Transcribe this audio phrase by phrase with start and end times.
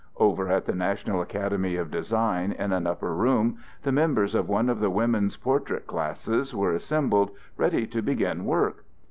[0.17, 4.67] Over at the National Academy of Design, in an upper room, the members of one
[4.67, 8.83] of the women's portrait classes were assembled, ready to begin work.